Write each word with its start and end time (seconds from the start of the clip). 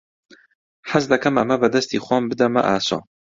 حەز 0.91 1.05
دەکەم 1.11 1.33
ئەمە 1.39 1.55
بە 1.61 1.67
دەستی 1.75 2.03
خۆم 2.05 2.23
بدەمە 2.31 2.61
ئاسۆ. 2.65 2.99